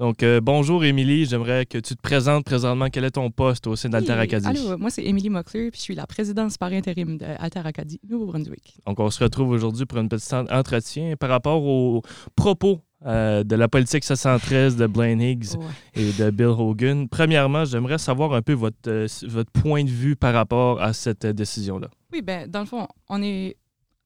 [0.00, 2.86] Donc, euh, bonjour Émilie, j'aimerais que tu te présentes présentement.
[2.90, 4.46] Quel est ton poste au sein d'Alter Acadie?
[4.46, 8.78] Allô, moi c'est Émilie Mockler, puis je suis la présidente par intérim d'Alter Acadie, Nouveau-Brunswick.
[8.86, 12.00] Donc, on se retrouve aujourd'hui pour un petit entretien par rapport aux
[12.34, 15.58] propos euh, de la politique 713 de Blaine Higgs
[15.92, 17.06] et de Bill Hogan.
[17.06, 21.26] Premièrement, j'aimerais savoir un peu votre, euh, votre point de vue par rapport à cette
[21.26, 21.90] décision-là.
[22.10, 23.58] Oui, ben dans le fond, on est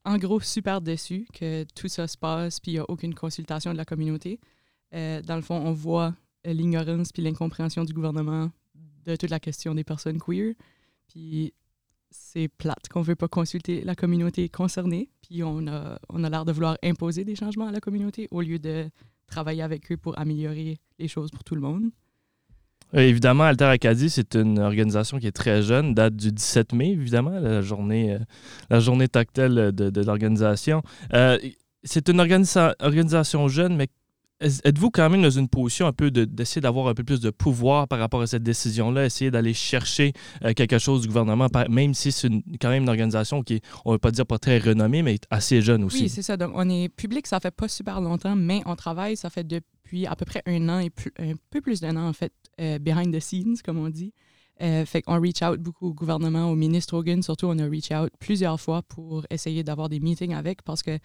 [0.05, 3.73] en gros super déçus que tout ça se passe, puis il n'y a aucune consultation
[3.73, 4.41] de la communauté.
[4.95, 6.15] Euh, dans le fond, on voit
[6.47, 8.51] euh, l'ignorance puis l'incompréhension du gouvernement
[9.05, 10.55] de toute la question des personnes queer.
[11.09, 11.53] Puis
[12.11, 15.09] c'est plate qu'on ne veut pas consulter la communauté concernée.
[15.23, 18.41] Puis on a, on a l'air de vouloir imposer des changements à la communauté au
[18.41, 18.89] lieu de
[19.27, 21.91] travailler avec eux pour améliorer les choses pour tout le monde.
[22.95, 26.91] Euh, évidemment, Alter Acadie, c'est une organisation qui est très jeune, date du 17 mai,
[26.91, 28.17] évidemment, la journée,
[28.71, 30.83] la journée tactile de, de l'organisation.
[31.83, 33.89] c'est une organisation jeune, mais
[34.45, 37.89] êtes-vous quand même dans une position un peu d'essayer d'avoir un peu plus de pouvoir
[37.89, 40.13] par rapport à cette décision-là, essayer d'aller chercher
[40.45, 42.29] euh, quelque chose du gouvernement, même si c'est
[42.61, 45.19] quand même une organisation qui est, on ne veut pas dire pas très renommée, mais
[45.31, 46.05] assez jeune aussi?
[46.05, 46.37] Oui, c'est ça.
[46.37, 50.07] Donc, on est public, ça fait pas super longtemps, mais on travaille, ça fait depuis
[50.07, 53.15] à peu près un an et un peu plus d'un an, en fait, euh, behind
[53.15, 54.13] the scenes, comme on dit.
[54.63, 57.91] Euh, fait qu'on reach out beaucoup au gouvernement, au ministre Hogan, surtout, on a reach
[57.91, 60.99] out plusieurs fois pour essayer d'avoir des meetings avec parce que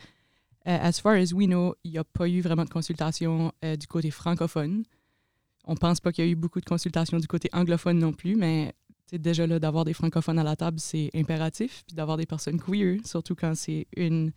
[0.66, 3.88] as far as we know, il n'y a pas eu vraiment de consultation euh, du
[3.88, 4.84] côté francophone.
[5.66, 8.36] On pense pas qu'il y a eu beaucoup de consultations du côté anglophone non plus,
[8.36, 8.74] mais
[9.12, 11.84] déjà là, d'avoir des francophones à la table, c'est impératif.
[11.88, 14.32] Puis d'avoir des personnes queer, surtout quand c'est une,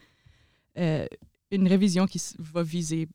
[0.78, 1.06] euh,
[1.50, 3.09] une révision qui va viser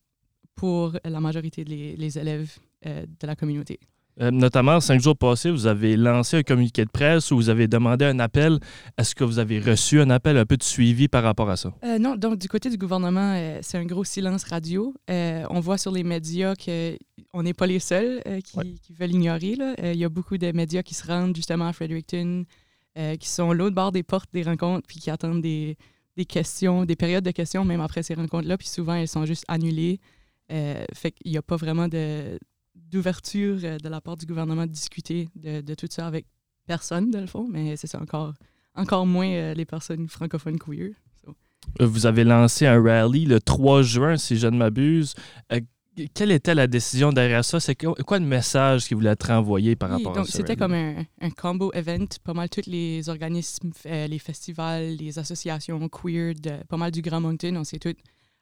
[0.55, 3.79] pour la majorité des élèves de la communauté.
[4.19, 7.67] Euh, notamment, cinq jours passés, vous avez lancé un communiqué de presse où vous avez
[7.67, 8.59] demandé un appel.
[8.97, 11.71] Est-ce que vous avez reçu un appel, un peu de suivi par rapport à ça?
[11.83, 14.93] Euh, non, donc du côté du gouvernement, euh, c'est un gros silence radio.
[15.07, 19.55] on voit sur les médias qu'on n'est pas les seuls qui, veulent ignorer.
[19.83, 22.45] Il y a beaucoup de médias qui se rendent justement à Fredericton,
[23.19, 25.77] qui sont l'autre bord des portes des rencontres, puis qui attendent des,
[26.15, 29.45] des, questions, des périodes de questions, même après ces rencontres-là, puis souvent elles sont juste
[29.47, 29.99] annulées.
[30.49, 32.39] fait qu'il n'y a pas vraiment de
[32.91, 36.25] d'ouverture euh, de la part du gouvernement de discuter de, tout ça avec
[36.65, 38.33] personne, dans le fond, mais c'est ça, encore,
[38.75, 40.91] encore moins euh, les personnes francophones queer.
[41.81, 45.15] Euh, vous avez lancé un rallye le 3 juin, si je ne m'abuse.
[46.13, 47.59] quelle était la décision derrière ça?
[47.59, 50.31] C'est quoi le message qui voulait être envoyé par rapport à ça?
[50.31, 52.05] C'était comme un, un, combo event.
[52.23, 57.19] Pas mal tous les organismes, les festivals, les associations queer, de, pas mal du Grand
[57.19, 57.95] Moncton, on s'est tous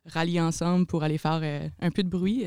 [0.05, 1.41] ralliés ensemble pour aller faire
[1.79, 2.45] un peu de bruit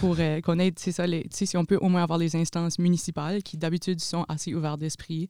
[0.00, 3.42] pour euh, qu'on ait, c'est ça, si on peut au moins avoir les instances municipales
[3.42, 5.28] qui d'habitude sont assez ouvertes d'esprit.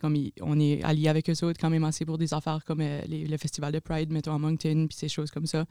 [0.00, 3.02] Comme on est allié avec eux autres quand même assez pour des affaires comme euh,
[3.08, 5.64] le festival de Pride, mettons à Moncton, puis ces choses comme ça.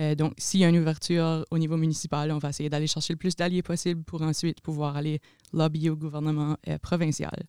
[0.00, 3.12] Euh, donc, s'il y a une ouverture au niveau municipal, on va essayer d'aller chercher
[3.12, 5.20] le plus d'alliés possible pour ensuite pouvoir aller
[5.52, 7.44] lobbyer au gouvernement provincial,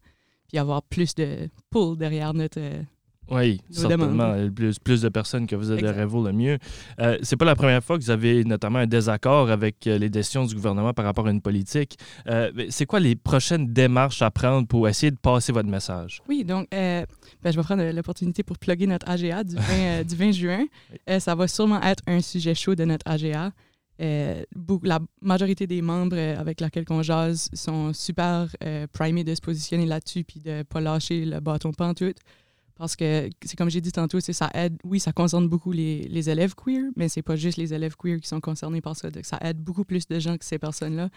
[0.47, 2.59] puis avoir plus de pull derrière notre,
[3.29, 4.35] oui, certainement.
[4.53, 6.57] Plus, plus de personnes que vous adhérez vous, le mieux.
[6.99, 10.09] Euh, c'est pas la première fois que vous avez notamment un désaccord avec euh, les
[10.09, 11.97] décisions du gouvernement par rapport à une politique.
[12.27, 16.21] Euh, c'est quoi les prochaines démarches à prendre pour essayer de passer votre message?
[16.27, 17.05] Oui, donc euh,
[17.41, 20.65] ben, je vais prendre l'opportunité pour plugger notre AGA du 20, du 20 juin.
[21.19, 23.51] ça va sûrement être un sujet chaud de notre AGA.
[23.99, 28.47] la majorité des membres avec lesquels on jase sont super
[28.91, 32.17] primés de se positionner là-dessus puis de ne pas lâcher le bâton pantoute.
[32.75, 36.29] Parce que c'est comme j'ai dit tantôt, ça aide, oui, ça concerne beaucoup les, les
[36.29, 39.09] élèves queer, mais c'est pas juste les élèves queer qui sont concernés par ça.
[39.23, 41.09] Ça aide beaucoup plus de gens que ces personnes-là.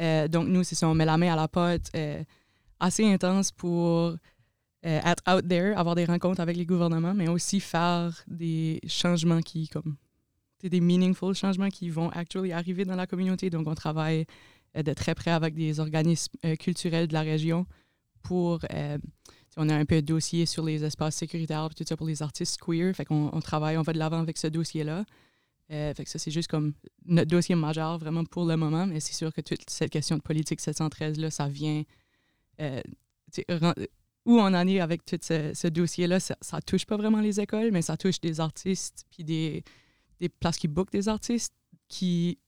[0.00, 2.22] Euh, donc, nous, c'est ça, on met la main à la pâte euh,
[2.80, 4.16] assez intense pour euh,
[4.82, 9.68] être out there, avoir des rencontres avec les gouvernements, mais aussi faire des changements qui,
[9.68, 9.96] comme,
[10.62, 13.50] des meaningful changements qui vont actually arriver dans la communauté.
[13.50, 14.26] Donc, on travaille
[14.74, 17.66] de très près avec des organismes culturels de la région
[18.22, 18.60] pour
[19.56, 22.60] on a un peu de dossier sur les espaces sécuritaires tout ça pour les artistes
[22.60, 22.94] queer.
[22.94, 25.04] Fait qu'on on travaille, on va de l'avant avec ce dossier-là.
[25.70, 26.74] Euh, fait que ça, c'est juste comme
[27.06, 30.22] notre dossier majeur vraiment pour le moment, mais c'est sûr que toute cette question de
[30.22, 31.82] politique 713-là, ça vient.
[32.60, 32.82] Euh,
[34.26, 37.70] où on en est avec tout ce, dossier-là, ça, ça, touche pas vraiment les écoles,
[37.72, 39.64] mais ça touche des artistes puis des,
[40.20, 41.54] des places qui bookent des artistes
[41.88, 42.38] qui.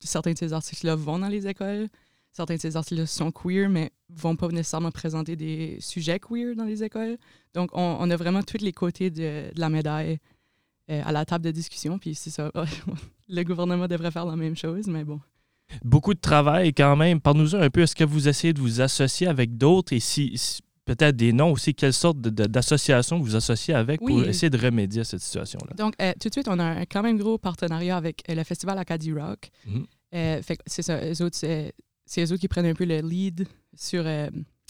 [0.00, 1.88] Certains de ces artistes-là vont dans les écoles
[2.32, 6.64] certains de ces artistes sont queer, mais vont pas nécessairement présenter des sujets queer dans
[6.64, 7.18] les écoles.
[7.54, 10.18] Donc, on, a vraiment tous les côtés de, la médaille
[10.90, 11.98] euh, à la table de discussion.
[11.98, 12.50] Puis c'est ça,
[13.28, 15.20] le gouvernement devrait faire la même chose, mais bon.
[15.84, 17.20] Beaucoup de travail quand même.
[17.20, 19.92] Parle-nous un peu, est-ce que vous essayez de vous associer avec d'autres?
[19.92, 20.34] Et si,
[20.86, 25.04] peut-être des noms aussi, quelle sorte d'associations vous associez avec pour essayer de remédier à
[25.04, 25.74] cette situation-là?
[25.76, 28.44] Donc, euh, tout de suite, on a un quand même gros partenariat avec euh, le
[28.44, 29.50] Festival Acadie Rock.
[29.66, 29.86] Mhm.
[30.66, 31.36] c'est ça, eux autres,
[32.08, 34.04] c'est, eux qui prennent un peu le lead sur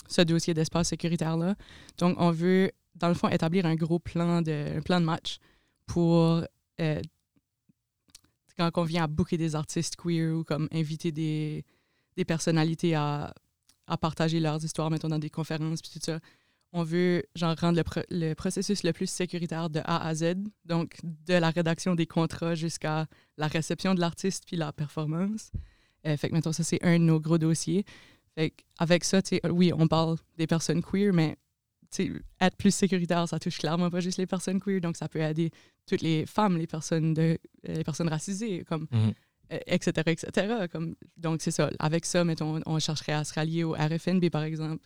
[0.07, 1.55] ce dossier d'espace sécuritaire-là.
[1.97, 5.39] Donc, on veut, dans le fond, établir un gros plan de, un plan de match
[5.85, 6.43] pour
[8.59, 11.65] quand on vient à booker des artistes queer ou comme inviter des,
[12.17, 13.33] des personnalités à,
[13.87, 16.19] à, partager leurs histoires, mettons, dans des conférences, puis tout ça,
[16.73, 20.97] on veut genre rendre le, le, processus le plus sécuritaire de A à Z, donc
[21.03, 23.07] de la rédaction des contrats jusqu'à
[23.37, 25.51] la réception de l'artiste puis la performance.
[26.09, 27.85] Euh, fait que, mettons, ça, c'est un de nos gros dossiers.
[28.35, 31.37] Fait avec ça, oui, on parle des personnes queer, mais
[32.39, 35.51] être plus sécuritaire, ça touche clairement pas juste les personnes queer, donc ça peut aider
[35.87, 38.87] toutes les femmes, les personnes, de, euh, les personnes racisées, comme,
[39.49, 40.11] etc., mhm.
[40.11, 40.29] etc.
[40.37, 41.69] Euh, comme, donc, c'est ça.
[41.79, 44.85] Avec ça, mettons, on chercherait à se rallier au RFNB, par exemple.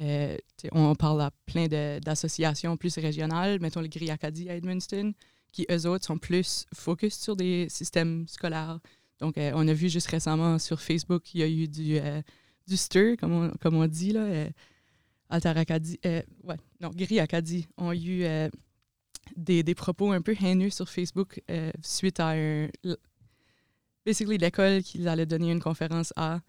[0.00, 0.36] Euh,
[0.72, 1.68] on parle à plein
[2.00, 5.12] d'associations plus régionales, mettons le Gris Acadie à Edmundston,
[5.52, 8.80] qui, eux autres, sont plus focus sur des systèmes scolaires.
[9.22, 11.98] Donc, on a vu juste récemment sur Facebook qu'il y a eu du,
[12.66, 14.48] du stir, comme on, comme on dit, là,
[15.32, 18.50] Alter Acadie, euh, ouais, non, Gris Acadie ont eu euh,
[19.34, 22.68] des, des, propos un peu haineux sur Facebook euh, suite à un.
[24.04, 26.40] Basically, l'école qu'ils allaient donner une conférence à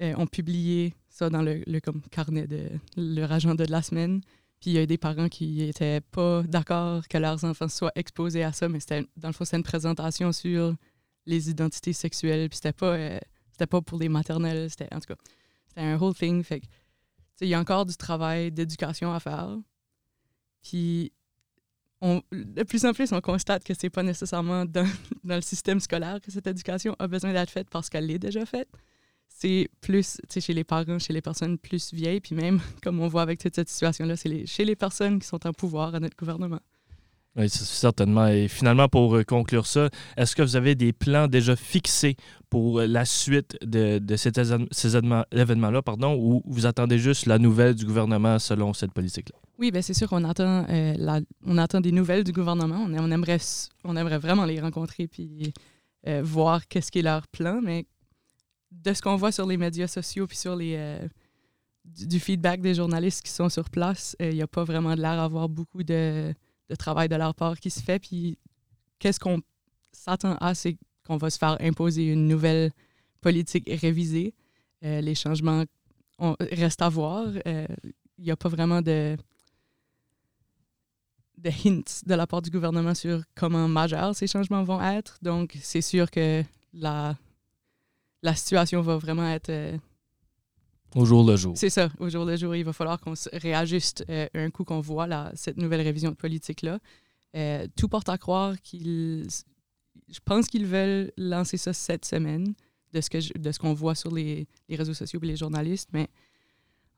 [0.00, 4.20] ont publié ça dans le, comme carnet de leur agenda de la semaine.
[4.60, 8.42] Puis il y a des parents qui n'étaient pas d'accord que leurs enfants soient exposés
[8.42, 10.74] à ça, mais c'était dans le fond, c'était une présentation sur
[11.26, 12.48] les identités sexuelles.
[12.48, 12.96] Puis c'était pas,
[13.50, 15.20] c'était pas pour les maternelles, c'était en tout cas,
[15.68, 16.42] c'était un whole thing.
[16.42, 16.62] Fait
[17.40, 19.58] il y a encore du travail d'éducation à faire.
[20.62, 21.12] Puis,
[22.00, 24.88] on, de plus en plus, on constate que c'est pas nécessairement dans,
[25.24, 28.44] dans, le système scolaire que cette éducation a besoin d'être faite parce qu'elle est déjà
[28.46, 28.68] faite.
[29.28, 33.22] C'est plus chez les parents, chez les personnes plus vieilles, puis même, comme on voit
[33.22, 36.60] avec toute cette situation-là, c'est chez les personnes qui sont en pouvoir à notre gouvernement.
[37.34, 38.26] Oui, certainement.
[38.26, 39.88] Et finalement, pour euh, conclure ça,
[40.18, 42.16] est-ce que vous avez des plans déjà fixés
[42.50, 44.38] pour euh, la suite de, de cet
[44.70, 44.96] ces
[45.32, 49.38] événements-là, pardon, ou vous attendez juste la nouvelle du gouvernement selon cette politique-là?
[49.58, 52.86] Oui, bien c'est sûr qu'on attend, euh, on attend des nouvelles du gouvernement.
[52.86, 53.38] On, aimerait,
[53.84, 55.54] on aimerait vraiment les rencontrer puis
[56.22, 57.86] voir qu'est-ce qui est leur plan, mais
[58.72, 60.98] de ce qu'on voit sur les médias sociaux puis sur les,
[61.84, 65.16] du, feedback des journalistes qui sont sur place, il n'y a pas vraiment de l'air
[65.16, 66.34] d'avoir beaucoup de
[66.68, 67.98] de travail de leur part qui se fait.
[67.98, 68.38] Puis
[68.98, 69.40] qu'est-ce qu'on
[69.92, 70.76] s'attend à, c'est
[71.06, 72.70] qu'on va se faire imposer une nouvelle
[73.20, 74.34] politique révisée.
[74.84, 75.64] Euh, les changements
[76.40, 77.26] restent à voir.
[77.46, 77.66] Euh,
[78.18, 79.16] il n'y a pas vraiment de,
[81.38, 85.18] de hints de la part du gouvernement sur comment majeurs ces changements vont être.
[85.22, 86.42] Donc, c'est sûr que
[86.72, 87.16] la,
[88.22, 89.76] la situation va vraiment être euh,
[90.94, 91.54] au jour le jour.
[91.56, 92.54] C'est ça, au jour le jour.
[92.54, 96.78] Il va falloir qu'on réajuste euh, un coup qu'on voit cette nouvelle révision de politique-là.
[97.34, 99.26] Euh, tout porte à croire qu'ils.
[100.08, 102.54] Je pense qu'ils veulent lancer ça cette semaine,
[102.92, 106.08] de ce, que qu'on voit sur les, les, réseaux sociaux et les journalistes, mais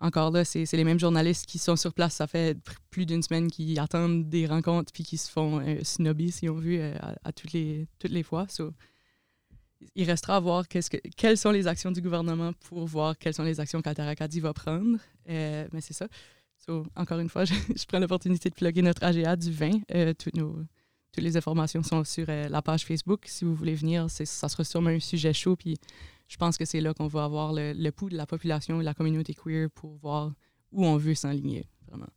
[0.00, 2.14] encore là, c'est les mêmes journalistes qui sont sur place.
[2.14, 2.58] Ça fait
[2.90, 6.54] plus d'une semaine qu'ils attendent des rencontres puis qui se font euh, snobby, si on
[6.54, 8.46] veut, à, toutes, les, toutes les fois
[9.94, 10.78] il restera à voir que,
[11.16, 14.98] quelles sont les actions du gouvernement pour voir quelles sont les actions qu'Altarakadi va prendre.
[15.28, 16.06] Euh, mais c'est ça.
[16.96, 19.70] encore une fois, je, prends l'opportunité de plugger notre AGA du 20.
[19.94, 20.56] Euh, toutes, nos,
[21.12, 23.24] toutes les informations sont sur euh, la page Facebook.
[23.26, 25.56] Si vous voulez venir, ça sera sûrement un sujet chaud.
[25.56, 25.76] Puis
[26.28, 28.84] je pense que c'est là qu'on va avoir le, le pouls de la population et
[28.84, 30.32] la communauté queer pour voir
[30.72, 32.08] où on veut s'enligner, vraiment.